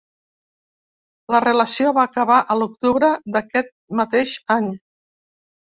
[1.35, 3.73] La relació va acabar a l'octubre d'aquest
[4.03, 4.69] mateix any.